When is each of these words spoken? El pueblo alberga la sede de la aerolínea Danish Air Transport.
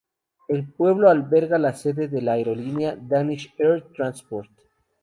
El 0.47 0.63
pueblo 0.67 1.11
alberga 1.11 1.59
la 1.59 1.75
sede 1.75 2.07
de 2.07 2.23
la 2.23 2.31
aerolínea 2.31 2.95
Danish 2.99 3.53
Air 3.59 3.83
Transport. 3.95 4.49